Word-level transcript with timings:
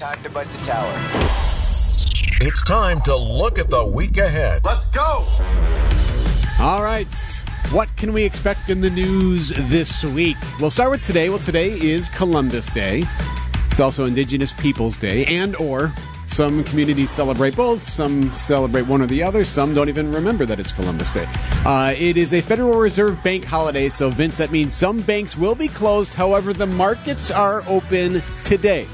Time 0.00 0.22
to 0.22 0.30
bust 0.30 0.58
the 0.58 0.64
tower. 0.64 0.94
It's 2.40 2.62
time 2.62 3.02
to 3.02 3.14
look 3.14 3.58
at 3.58 3.68
the 3.68 3.84
week 3.84 4.16
ahead. 4.16 4.64
Let's 4.64 4.86
go! 4.86 5.26
All 6.58 6.82
right. 6.82 7.06
What 7.70 7.94
can 7.98 8.14
we 8.14 8.24
expect 8.24 8.70
in 8.70 8.80
the 8.80 8.88
news 8.88 9.50
this 9.68 10.02
week? 10.02 10.38
We'll 10.58 10.70
start 10.70 10.90
with 10.90 11.02
today. 11.02 11.28
Well, 11.28 11.38
today 11.38 11.78
is 11.78 12.08
Columbus 12.08 12.70
Day. 12.70 13.02
It's 13.70 13.78
also 13.78 14.06
Indigenous 14.06 14.54
Peoples 14.54 14.96
Day 14.96 15.26
and 15.26 15.54
or 15.56 15.92
some 16.24 16.64
communities 16.64 17.10
celebrate 17.10 17.54
both, 17.54 17.82
some 17.82 18.32
celebrate 18.32 18.86
one 18.86 19.02
or 19.02 19.06
the 19.06 19.22
other, 19.22 19.44
some 19.44 19.74
don't 19.74 19.90
even 19.90 20.10
remember 20.10 20.46
that 20.46 20.58
it's 20.58 20.72
Columbus 20.72 21.10
Day. 21.10 21.28
Uh, 21.66 21.92
it 21.94 22.16
is 22.16 22.32
a 22.32 22.40
Federal 22.40 22.78
Reserve 22.78 23.22
Bank 23.22 23.44
holiday, 23.44 23.90
so 23.90 24.08
Vince, 24.08 24.38
that 24.38 24.50
means 24.50 24.72
some 24.72 25.02
banks 25.02 25.36
will 25.36 25.54
be 25.54 25.68
closed. 25.68 26.14
However, 26.14 26.54
the 26.54 26.66
markets 26.66 27.30
are 27.30 27.62
open 27.68 28.22
today. 28.44 28.86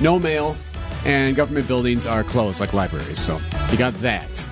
No 0.00 0.18
mail, 0.18 0.56
and 1.04 1.34
government 1.36 1.66
buildings 1.66 2.06
are 2.06 2.24
closed, 2.24 2.60
like 2.60 2.72
libraries. 2.72 3.18
So 3.18 3.38
you 3.70 3.78
got 3.78 3.94
that. 3.94 4.48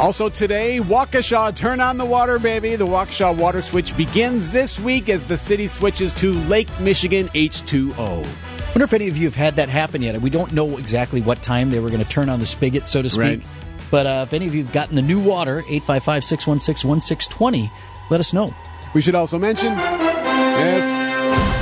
Also 0.00 0.28
today, 0.28 0.80
Waukesha, 0.80 1.54
turn 1.54 1.80
on 1.80 1.98
the 1.98 2.04
water, 2.04 2.38
baby. 2.38 2.76
The 2.76 2.86
Waukesha 2.86 3.36
water 3.36 3.62
switch 3.62 3.96
begins 3.96 4.50
this 4.50 4.80
week 4.80 5.08
as 5.08 5.24
the 5.24 5.36
city 5.36 5.66
switches 5.66 6.14
to 6.14 6.34
Lake 6.44 6.68
Michigan 6.80 7.28
H2O. 7.28 7.98
I 7.98 8.74
wonder 8.74 8.84
if 8.84 8.92
any 8.94 9.08
of 9.08 9.18
you 9.18 9.26
have 9.26 9.34
had 9.34 9.56
that 9.56 9.68
happen 9.68 10.00
yet. 10.02 10.20
We 10.20 10.30
don't 10.30 10.52
know 10.52 10.78
exactly 10.78 11.20
what 11.20 11.42
time 11.42 11.70
they 11.70 11.78
were 11.78 11.90
going 11.90 12.02
to 12.02 12.08
turn 12.08 12.28
on 12.28 12.40
the 12.40 12.46
spigot, 12.46 12.88
so 12.88 13.02
to 13.02 13.10
speak. 13.10 13.20
Right. 13.40 13.46
But 13.90 14.06
uh, 14.06 14.24
if 14.26 14.32
any 14.32 14.46
of 14.46 14.54
you 14.54 14.64
have 14.64 14.72
gotten 14.72 14.96
the 14.96 15.02
new 15.02 15.20
water, 15.20 15.58
855 15.68 16.24
616 16.24 16.88
1620, 16.88 17.70
let 18.10 18.18
us 18.18 18.32
know. 18.32 18.54
We 18.94 19.02
should 19.02 19.14
also 19.14 19.38
mention, 19.38 19.72
yes, 19.74 21.61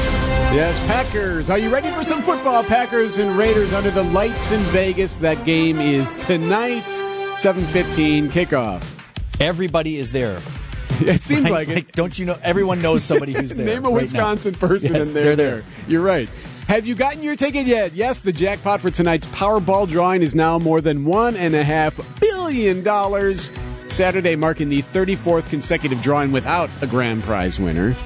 yes, 0.52 0.80
Packers. 0.86 1.50
Are 1.50 1.58
you 1.58 1.72
ready 1.72 1.90
for 1.90 2.04
some 2.04 2.22
football? 2.22 2.62
Packers 2.64 3.18
and 3.18 3.36
Raiders 3.36 3.72
under 3.72 3.90
the 3.90 4.02
lights 4.02 4.52
in 4.52 4.60
Vegas. 4.64 5.18
That 5.18 5.44
game 5.44 5.80
is 5.80 6.16
tonight, 6.16 6.84
7:15 7.38 8.28
kickoff. 8.30 8.82
Everybody 9.40 9.96
is 9.96 10.12
there. 10.12 10.38
It 11.02 11.22
seems 11.22 11.44
Right? 11.44 11.52
like 11.52 11.68
it. 11.68 11.74
Like, 11.76 11.92
don't 11.92 12.18
you 12.18 12.26
know? 12.26 12.36
Everyone 12.42 12.82
knows 12.82 13.02
somebody 13.02 13.32
who's 13.32 13.50
there. 13.56 13.64
Name 13.64 13.78
a 13.78 13.88
right 13.88 13.90
now. 13.94 14.00
Wisconsin 14.00 14.52
person 14.54 14.94
Yes, 14.94 15.06
and 15.06 15.16
they're, 15.16 15.34
they're 15.34 15.60
there. 15.60 15.62
You're 15.88 16.02
right. 16.02 16.28
Have 16.68 16.86
you 16.86 16.94
gotten 16.94 17.22
your 17.22 17.36
ticket 17.36 17.64
yet? 17.66 17.94
Yes, 17.94 18.20
the 18.20 18.32
jackpot 18.32 18.82
for 18.82 18.90
tonight's 18.90 19.26
Powerball 19.28 19.88
drawing 19.88 20.20
is 20.20 20.34
now 20.34 20.58
more 20.58 20.82
than 20.82 21.06
one 21.06 21.36
and 21.36 21.54
a 21.54 21.64
half 21.64 21.98
billion 22.20 22.82
dollars. 22.82 23.50
Saturday 23.88 24.36
marking 24.36 24.68
the 24.68 24.82
34th 24.82 25.48
consecutive 25.48 26.02
drawing 26.02 26.32
without 26.32 26.68
a 26.82 26.86
grand 26.86 27.22
prize 27.22 27.58
winner, 27.58 27.96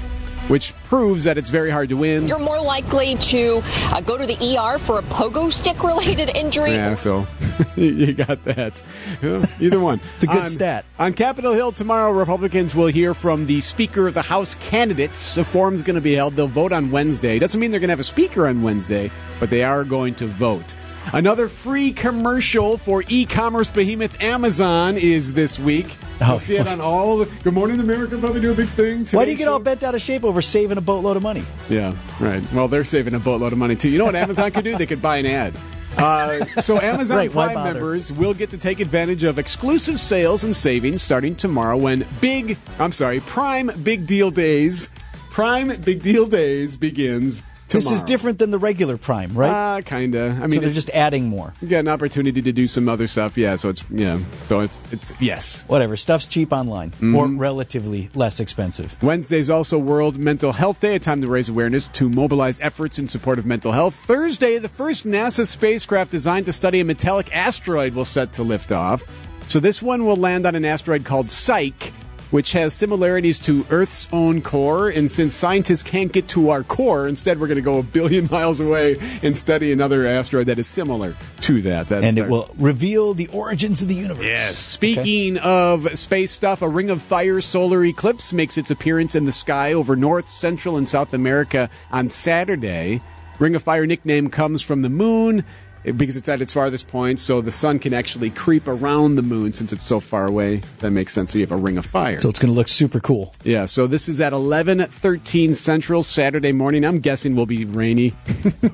which 0.49 0.75
proves 0.85 1.25
that 1.25 1.39
it's 1.39 1.51
very 1.51 1.71
hard 1.71 1.89
to 1.89 1.97
win. 1.97 2.29
You're 2.29 2.39
more 2.39 2.61
likely 2.61 3.17
to 3.17 3.63
uh, 3.93 4.01
go 4.01 4.17
to 4.19 4.27
the 4.27 4.59
ER 4.59 4.79
for 4.79 4.99
a 4.99 5.03
pogo 5.03 5.53
stick 5.53 5.83
related 5.83 6.31
injury. 6.37 6.73
Yeah, 6.73 6.95
so 6.95 7.27
you 7.77 8.13
got 8.13 8.43
that. 8.45 8.83
Either 9.23 9.81
one. 9.81 10.01
It's 10.17 10.25
a 10.25 10.27
good 10.29 10.43
On- 10.43 10.47
stat. 10.49 10.85
On 10.99 11.13
Capitol 11.13 11.53
Hill 11.53 11.73
tomorrow, 11.73 12.13
Republicans 12.13 12.75
will 12.75 12.87
hear 12.87 13.15
from 13.15 13.47
the 13.47 13.61
Speaker 13.61 14.07
of 14.09 14.15
the 14.15 14.23
House 14.23 14.55
candidates. 14.57 15.37
A 15.37 15.45
forum's 15.45 15.83
going 15.83 15.97
to 15.97 16.01
be 16.01 16.15
held. 16.15 16.35
They'll 16.35 16.47
vote 16.47 16.73
on 16.73 16.91
Wednesday. 16.91 17.39
Doesn't 17.39 17.61
mean 17.61 17.71
they're 17.71 17.81
going 17.81 17.89
to 17.89 17.93
have 17.93 18.01
a 18.01 18.05
speaker 18.05 18.47
on 18.47 18.63
Wednesday, 18.63 19.11
but 19.41 19.51
they 19.51 19.65
are 19.65 19.83
going 19.85 20.15
to 20.17 20.27
vote. 20.27 20.75
Another 21.13 21.49
free 21.49 21.93
commercial 21.93 22.77
for 22.77 23.05
e-commerce 23.09 23.71
behemoth 23.71 24.21
Amazon 24.23 24.97
is 24.97 25.35
this 25.35 25.59
week. 25.59 25.87
Oh. 26.21 26.29
You'll 26.29 26.39
see 26.39 26.57
it 26.57 26.67
on 26.67 26.81
all 26.81 27.19
the. 27.19 27.27
Good 27.43 27.55
Morning 27.55 27.81
America 27.81 28.17
probably 28.19 28.41
do 28.41 28.53
a 28.53 28.55
big 28.55 28.69
thing. 28.69 29.05
Why 29.07 29.25
do 29.25 29.31
you 29.31 29.37
get 29.37 29.49
all 29.49 29.59
bent 29.59 29.83
out 29.83 29.95
of 29.95 30.01
shape 30.01 30.25
over 30.25 30.41
saving 30.41 30.79
a 30.79 30.81
boatload 30.81 31.17
of 31.17 31.23
money? 31.23 31.43
Yeah, 31.69 31.95
right. 32.21 32.43
Well, 32.53 32.69
they're 32.69 32.85
saving 32.85 33.15
a 33.15 33.19
boatload 33.19 33.53
of 33.53 33.59
money 33.59 33.77
too. 33.77 33.91
You 33.91 33.99
know 33.99 34.07
what 34.07 34.17
Amazon 34.17 34.51
could 34.51 34.65
do? 34.65 34.77
They 34.77 34.87
could 34.87 35.03
buy 35.03 35.19
an 35.19 35.27
ad. 35.27 35.55
Uh, 35.97 36.45
so 36.61 36.81
Amazon 36.81 37.17
Right, 37.19 37.31
Prime 37.31 37.55
members 37.55 38.13
will 38.13 38.35
get 38.35 38.51
to 38.51 38.59
take 38.59 38.81
advantage 38.81 39.25
of 39.25 39.39
exclusive 39.39 40.01
sales 40.01 40.45
and 40.45 40.55
savings 40.55 41.03
starting 41.03 41.37
tomorrow 41.37 41.77
when 41.77 42.07
big, 42.21 42.57
I'm 42.79 42.93
sorry, 42.93 43.21
Prime 43.21 43.71
Big 43.83 44.07
Deal 44.07 44.31
Days, 44.31 44.89
Prime 45.31 45.81
Big 45.83 46.03
Deal 46.03 46.27
Days 46.27 46.77
begins 46.77 47.43
tomorrow. 47.81 47.91
This 47.95 47.99
is 47.99 48.05
different 48.05 48.39
than 48.39 48.51
the 48.51 48.59
regular 48.59 48.97
Prime, 48.97 49.35
right? 49.35 49.77
Uh, 49.79 49.81
kinda. 49.83 50.37
I 50.37 50.41
mean, 50.41 50.51
so 50.51 50.61
they're 50.61 50.71
just 50.71 50.91
adding 50.91 51.29
more. 51.29 51.53
you 51.61 51.69
got 51.69 51.81
an 51.81 51.89
opportunity 51.89 52.41
to 52.43 52.53
do 52.53 52.67
some 52.67 52.89
other 52.89 53.07
stuff. 53.07 53.37
Yeah, 53.37 53.57
so 53.57 53.69
it's 53.69 53.85
yeah, 53.91 54.19
so 54.47 54.61
it's 54.61 54.91
it's 54.93 55.13
yes. 55.21 55.65
Whatever. 55.69 55.97
Stuff's 55.97 56.27
cheap 56.27 56.53
online 56.53 56.91
Mm-hmm. 56.91 57.15
or 57.17 57.29
relatively 57.29 58.11
less 58.15 58.41
expensive. 58.41 59.01
Wednesday's 59.03 59.49
also 59.51 59.79
World 59.79 60.19
Mental 60.19 60.53
Health 60.53 60.81
Day, 60.81 60.95
a 60.97 60.99
time 60.99 61.21
to 61.23 61.29
raise 61.29 61.49
awareness 61.49 61.89
to 61.89 62.09
mobilize 62.09 62.61
efforts 62.61 62.99
in 62.99 63.09
support 63.09 63.39
of 63.39 63.47
mental 63.47 63.73
health. 63.73 63.95
Thursday, 63.95 64.59
the 64.59 64.69
first 64.69 65.07
NASA 65.07 65.47
spacecraft 65.47 66.11
designed 66.11 66.47
to 66.47 66.53
study 66.53 66.81
a 66.81 66.85
metallic 66.85 67.35
asteroid 67.35 67.95
will 67.95 68.05
set 68.05 68.33
to 68.35 68.43
lift 68.43 68.71
off. 68.73 69.03
So 69.49 69.61
this 69.61 69.83
one 69.83 70.05
will 70.07 70.17
land 70.17 70.47
on 70.47 70.55
an 70.55 70.65
asteroid 70.65 71.05
called 71.05 71.29
Psyche, 71.31 71.93
which 72.31 72.53
has 72.53 72.75
similarities 72.75 73.39
to 73.41 73.65
Earth's 73.71 74.09
own 74.13 74.43
core. 74.43 74.89
And 74.89 75.11
since 75.11 75.35
scientists 75.35 75.83
can't 75.83 76.13
get 76.13 76.27
to 76.29 76.51
our 76.51 76.63
core, 76.63 77.07
instead 77.09 77.41
we're 77.41 77.47
going 77.47 77.57
to 77.57 77.63
go 77.63 77.79
a 77.79 77.83
billion 77.83 78.29
miles 78.31 78.61
away 78.61 78.99
and 79.23 79.37
study 79.37 79.73
another 79.73 80.07
asteroid 80.07 80.47
that 80.47 80.59
is 80.59 80.67
similar 80.67 81.15
to 81.41 81.63
that. 81.63 81.89
That's 81.89 82.05
And 82.07 82.19
it 82.19 82.23
our- 82.23 82.29
will 82.29 82.51
reveal 82.59 83.15
the 83.15 83.29
origins 83.29 83.83
of 83.83 83.89
the 83.89 83.95
universe. 83.95 84.25
Yes. 84.25 84.59
Speaking 84.59 85.39
of 85.39 85.99
space 85.99 86.31
stuff, 86.33 86.63
a 86.63 86.69
ring 86.69 86.91
of 86.91 87.01
fire 87.03 87.41
solar 87.41 87.85
eclipse 87.85 88.33
makes 88.33 88.59
its 88.59 88.71
appearance 88.71 89.15
in 89.15 89.25
the 89.25 89.33
sky 89.33 89.73
over 89.73 89.95
North, 89.97 90.29
Central, 90.29 90.77
and 90.77 90.89
South 90.89 91.15
America 91.15 91.71
on 91.93 92.09
Saturday. 92.09 93.01
Ring 93.39 93.55
of 93.57 93.63
fire 93.63 93.87
nickname 93.87 94.31
comes 94.31 94.63
from 94.63 94.83
the 94.83 94.89
moon 94.89 95.45
because 95.85 96.17
it's 96.17 96.29
at 96.29 96.41
its 96.41 96.53
farthest 96.53 96.89
point, 96.89 97.19
so 97.19 97.41
the 97.41 97.53
sun 97.53 97.79
can 97.79 97.93
actually 97.93 98.31
creep 98.31 98.67
around 98.67 99.17
the 99.17 99.23
moon 99.23 99.53
since 99.53 99.73
it's 99.73 99.85
so 99.85 100.01
far 100.01 100.27
away. 100.27 100.57
That 100.81 100.91
makes 100.91 101.13
sense. 101.13 101.33
So 101.33 101.39
you 101.39 101.45
have 101.45 101.53
a 101.53 101.57
ring 101.57 101.79
of 101.79 101.85
fire. 101.87 102.21
So 102.21 102.29
it's 102.29 102.39
going 102.39 102.53
to 102.53 102.57
look 102.57 102.69
super 102.69 103.01
cool. 103.01 103.35
yeah, 103.45 103.67
so 103.67 103.87
this 103.87 104.09
is 104.09 104.21
at 104.21 104.33
11:13 104.33 105.55
Central 105.55 106.03
Saturday 106.03 106.53
morning. 106.53 106.85
I'm 106.85 107.01
guessing 107.01 107.37
will 107.37 107.47
be 107.47 107.65
rainy. 107.65 108.15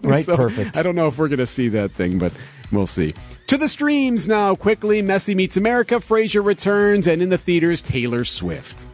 Right? 0.03 0.25
So, 0.25 0.37
Perfect. 0.37 0.77
I 0.77 0.83
don't 0.83 0.95
know 0.95 1.07
if 1.09 1.19
we're 1.19 1.29
going 1.29 1.39
to 1.39 1.47
see 1.47 1.69
that 1.69 1.91
thing, 1.93 2.19
but 2.19 2.33
we'll 2.73 2.87
see. 2.87 3.13
To 3.49 3.57
the 3.57 3.69
streams 3.69 4.27
now, 4.29 4.55
quickly. 4.55 5.03
Messi 5.03 5.35
meets 5.35 5.57
America. 5.57 5.97
Frasier 5.97 6.45
returns, 6.45 7.07
and 7.07 7.21
in 7.23 7.29
the 7.29 7.39
theaters, 7.39 7.81
Taylor 7.83 8.25
Swift. 8.25 8.85